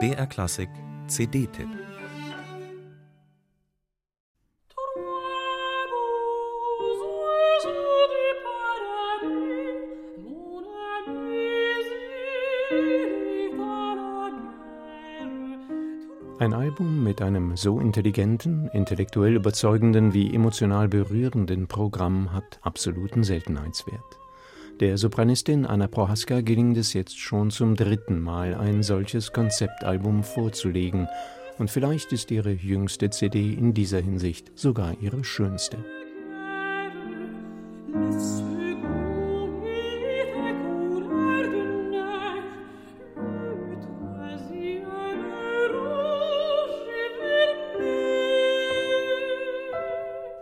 BR 0.00 0.26
Klassik 0.26 0.68
CD-Tipp 1.06 1.68
Ein 16.40 16.52
Album 16.52 17.04
mit 17.04 17.22
einem 17.22 17.56
so 17.56 17.78
intelligenten, 17.78 18.68
intellektuell 18.72 19.36
überzeugenden 19.36 20.12
wie 20.12 20.34
emotional 20.34 20.88
berührenden 20.88 21.68
Programm 21.68 22.32
hat 22.32 22.58
absoluten 22.62 23.22
Seltenheitswert. 23.22 24.23
Der 24.80 24.98
Sopranistin 24.98 25.66
Anna 25.66 25.86
Prohaska 25.86 26.40
gelingt 26.40 26.76
es 26.76 26.94
jetzt 26.94 27.16
schon 27.16 27.52
zum 27.52 27.76
dritten 27.76 28.20
Mal, 28.20 28.54
ein 28.56 28.82
solches 28.82 29.32
Konzeptalbum 29.32 30.24
vorzulegen, 30.24 31.06
und 31.58 31.70
vielleicht 31.70 32.12
ist 32.12 32.32
ihre 32.32 32.50
jüngste 32.50 33.10
CD 33.10 33.52
in 33.52 33.72
dieser 33.72 34.00
Hinsicht 34.00 34.50
sogar 34.56 34.96
ihre 35.00 35.22
schönste. 35.22 35.78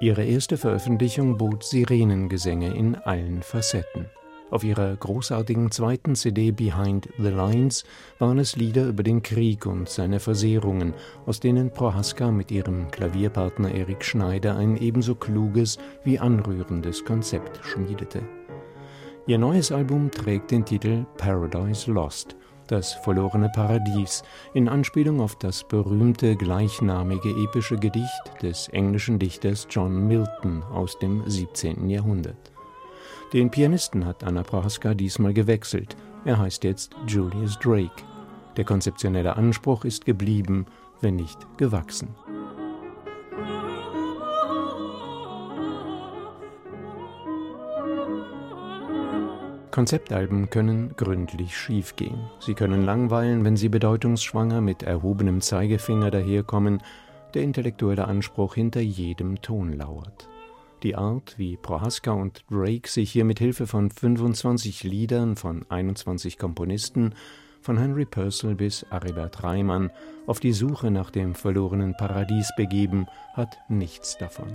Ihre 0.00 0.24
erste 0.24 0.56
Veröffentlichung 0.56 1.38
bot 1.38 1.64
Sirenengesänge 1.64 2.72
in 2.72 2.94
allen 2.94 3.42
Facetten. 3.42 4.06
Auf 4.48 4.62
ihrer 4.62 4.94
großartigen 4.94 5.72
zweiten 5.72 6.14
CD 6.14 6.52
Behind 6.52 7.08
the 7.18 7.30
Lines 7.30 7.84
waren 8.20 8.38
es 8.38 8.54
Lieder 8.54 8.86
über 8.86 9.02
den 9.02 9.22
Krieg 9.24 9.66
und 9.66 9.88
seine 9.88 10.20
Versehrungen, 10.20 10.94
aus 11.26 11.40
denen 11.40 11.72
Prohaska 11.72 12.30
mit 12.30 12.52
ihrem 12.52 12.92
Klavierpartner 12.92 13.74
Erik 13.74 14.04
Schneider 14.04 14.56
ein 14.56 14.76
ebenso 14.76 15.16
kluges 15.16 15.78
wie 16.04 16.20
anrührendes 16.20 17.04
Konzept 17.04 17.58
schmiedete. 17.64 18.22
Ihr 19.26 19.38
neues 19.38 19.72
Album 19.72 20.12
trägt 20.12 20.52
den 20.52 20.64
Titel 20.64 21.06
Paradise 21.16 21.90
Lost 21.90 22.36
das 22.70 22.92
verlorene 22.92 23.48
Paradies, 23.48 24.22
in 24.54 24.68
Anspielung 24.68 25.20
auf 25.20 25.36
das 25.36 25.64
berühmte 25.64 26.36
gleichnamige 26.36 27.30
epische 27.30 27.76
Gedicht 27.76 28.42
des 28.42 28.68
englischen 28.68 29.18
Dichters 29.18 29.66
John 29.68 30.06
Milton 30.06 30.62
aus 30.62 30.98
dem 30.98 31.28
17. 31.28 31.90
Jahrhundert. 31.90 32.52
Den 33.32 33.50
Pianisten 33.50 34.06
hat 34.06 34.24
Anna 34.24 34.42
Prohaska 34.42 34.94
diesmal 34.94 35.34
gewechselt. 35.34 35.96
Er 36.24 36.38
heißt 36.38 36.64
jetzt 36.64 36.94
Julius 37.06 37.58
Drake. 37.58 38.02
Der 38.56 38.64
konzeptionelle 38.64 39.36
Anspruch 39.36 39.84
ist 39.84 40.04
geblieben, 40.04 40.66
wenn 41.00 41.16
nicht 41.16 41.38
gewachsen. 41.58 42.14
Konzeptalben 49.78 50.50
können 50.50 50.96
gründlich 50.96 51.56
schiefgehen. 51.56 52.18
Sie 52.40 52.54
können 52.54 52.84
langweilen, 52.84 53.44
wenn 53.44 53.56
sie 53.56 53.68
bedeutungsschwanger 53.68 54.60
mit 54.60 54.82
erhobenem 54.82 55.40
Zeigefinger 55.40 56.10
daherkommen, 56.10 56.82
der 57.32 57.42
intellektuelle 57.42 58.08
Anspruch 58.08 58.56
hinter 58.56 58.80
jedem 58.80 59.40
Ton 59.40 59.72
lauert. 59.72 60.28
Die 60.82 60.96
Art, 60.96 61.38
wie 61.38 61.56
Prohaska 61.56 62.10
und 62.10 62.42
Drake 62.50 62.88
sich 62.88 63.12
hier 63.12 63.24
mit 63.24 63.38
Hilfe 63.38 63.68
von 63.68 63.92
25 63.92 64.82
Liedern 64.82 65.36
von 65.36 65.64
21 65.68 66.38
Komponisten, 66.38 67.14
von 67.60 67.78
Henry 67.78 68.04
Purcell 68.04 68.56
bis 68.56 68.84
Aribert 68.90 69.44
Reimann, 69.44 69.92
auf 70.26 70.40
die 70.40 70.54
Suche 70.54 70.90
nach 70.90 71.12
dem 71.12 71.36
verlorenen 71.36 71.96
Paradies 71.96 72.50
begeben, 72.56 73.06
hat 73.34 73.58
nichts 73.68 74.18
davon. 74.18 74.48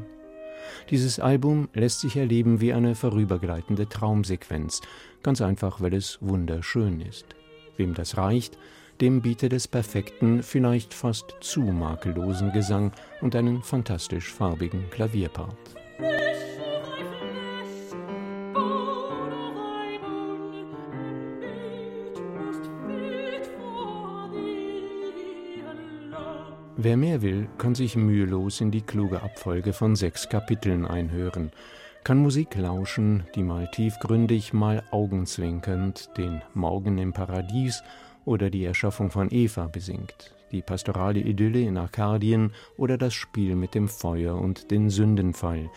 Dieses 0.90 1.20
Album 1.20 1.70
lässt 1.74 2.00
sich 2.02 2.18
erleben 2.18 2.62
wie 2.62 2.74
eine 2.74 2.96
vorübergleitende 2.96 3.88
Traumsequenz, 3.90 4.82
ganz 5.22 5.42
einfach, 5.42 5.82
weil 5.82 5.94
es 5.94 6.18
wunderschön 6.22 7.02
ist. 7.02 7.26
Wem 7.78 7.94
das 7.94 8.18
reicht, 8.18 8.58
dem 9.02 9.22
bietet 9.22 9.54
es 9.54 9.68
perfekten, 9.68 10.44
vielleicht 10.44 10.94
fast 10.94 11.36
zu 11.42 11.62
makellosen 11.62 12.52
Gesang 12.52 12.92
und 13.22 13.36
einen 13.36 13.64
fantastisch 13.64 14.32
farbigen 14.32 14.90
Klavierpart. 14.92 15.58
Wer 26.76 26.98
mehr 26.98 27.22
will, 27.22 27.48
kann 27.60 27.76
sich 27.76 27.96
mühelos 27.96 28.60
in 28.60 28.72
die 28.72 28.82
kluge 28.82 29.22
Abfolge 29.22 29.74
von 29.74 29.96
sechs 29.96 30.28
Kapiteln 30.28 30.88
einhören, 30.88 31.52
kann 32.04 32.18
Musik 32.18 32.56
lauschen, 32.56 33.26
die 33.36 33.44
mal 33.44 33.70
tiefgründig, 33.70 34.54
mal 34.54 34.84
augenzwinkernd 34.90 36.10
den 36.18 36.42
Morgen 36.56 36.98
im 36.98 37.14
Paradies 37.14 37.84
oder 38.26 38.50
die 38.50 38.66
Erschaffung 38.66 39.12
von 39.12 39.30
Eva 39.32 39.68
besingt, 39.68 40.36
die 40.52 40.64
pastorale 40.64 41.20
Idylle 41.20 41.62
in 41.62 41.78
Arkadien 41.78 42.54
oder 42.76 42.98
das 42.98 43.14
Spiel 43.14 43.56
mit 43.56 43.76
dem 43.76 43.88
Feuer 43.88 44.36
und 44.36 44.72
den 44.72 44.90
Sündenfall, 44.90 45.70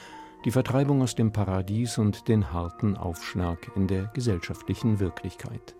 die 0.46 0.50
Vertreibung 0.50 1.02
aus 1.02 1.14
dem 1.14 1.30
Paradies 1.30 1.98
und 1.98 2.26
den 2.26 2.54
harten 2.54 2.96
Aufschlag 2.96 3.70
in 3.76 3.86
der 3.86 4.04
gesellschaftlichen 4.14 4.98
Wirklichkeit. 4.98 5.76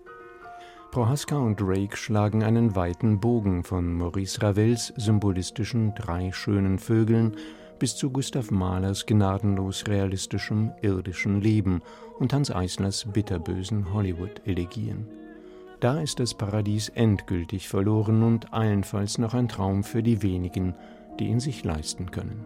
Prohaska 0.91 1.37
und 1.37 1.61
Drake 1.61 1.97
schlagen 1.97 2.43
einen 2.43 2.75
weiten 2.75 3.21
Bogen 3.21 3.65
von 3.65 3.93
Maurice 3.93 4.41
Ravels 4.41 4.93
symbolistischen 4.97 5.95
Drei 5.95 6.33
schönen 6.33 6.79
Vögeln 6.79 7.37
bis 7.79 7.97
zu 7.97 8.11
Gustav 8.11 8.51
Mahlers 8.51 9.05
gnadenlos 9.05 9.87
realistischem 9.87 10.73
irdischen 10.81 11.41
Leben 11.41 11.83
und 12.19 12.33
Hans 12.33 12.51
Eislers 12.51 13.05
bitterbösen 13.13 13.93
Hollywood-Elegien. 13.93 15.07
Da 15.81 16.01
ist 16.01 16.21
das 16.21 16.33
Paradies 16.33 16.89
endgültig 16.91 17.69
verloren 17.69 18.23
und 18.23 18.55
allenfalls 18.55 19.19
noch 19.19 19.35
ein 19.35 19.49
Traum 19.49 19.85
für 19.85 20.03
die 20.03 20.23
wenigen, 20.23 20.75
die 21.21 21.27
ihn 21.27 21.41
sich 21.41 21.65
leisten 21.65 22.11
können. 22.11 22.45